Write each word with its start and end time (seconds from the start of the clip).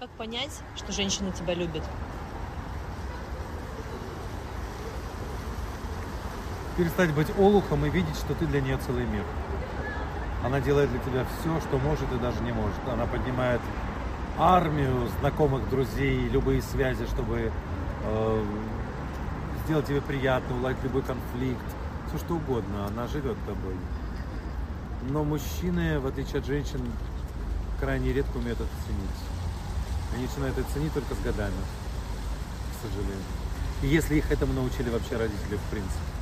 Как 0.00 0.08
понять, 0.12 0.62
что 0.76 0.92
женщина 0.92 1.30
тебя 1.30 1.52
любит? 1.52 1.82
Перестать 6.78 7.12
быть 7.12 7.26
олухом 7.38 7.84
и 7.84 7.90
видеть, 7.90 8.16
что 8.16 8.34
ты 8.34 8.46
для 8.46 8.62
нее 8.62 8.78
целый 8.78 9.04
мир. 9.04 9.24
Она 10.42 10.58
делает 10.62 10.90
для 10.90 11.00
тебя 11.00 11.26
все, 11.26 11.60
что 11.60 11.76
может 11.76 12.10
и 12.14 12.16
даже 12.16 12.40
не 12.40 12.52
может. 12.52 12.80
Она 12.90 13.04
поднимает 13.04 13.60
армию 14.38 15.06
знакомых, 15.20 15.68
друзей, 15.68 16.30
любые 16.30 16.62
связи, 16.62 17.04
чтобы 17.04 17.52
э, 18.04 18.44
сделать 19.66 19.84
тебе 19.84 20.00
приятно, 20.00 20.56
уладить 20.56 20.82
любой 20.82 21.02
конфликт, 21.02 21.76
все 22.08 22.16
что 22.24 22.36
угодно. 22.36 22.86
Она 22.86 23.06
живет 23.06 23.36
тобой. 23.44 23.76
Но 25.10 25.24
мужчины, 25.24 26.00
в 26.00 26.06
отличие 26.06 26.38
от 26.38 26.46
женщин, 26.46 26.80
крайне 27.78 28.14
редко 28.14 28.38
умеют 28.38 28.60
это 28.60 28.70
ценить. 28.86 29.39
Они 30.14 30.26
начинают 30.26 30.58
это 30.58 30.70
ценить 30.72 30.92
только 30.92 31.14
с 31.14 31.18
годами, 31.18 31.54
к 31.54 32.86
сожалению. 32.86 33.24
И 33.82 33.86
если 33.86 34.16
их 34.16 34.30
этому 34.30 34.52
научили 34.52 34.90
вообще 34.90 35.16
родители, 35.16 35.56
в 35.56 35.70
принципе. 35.70 36.19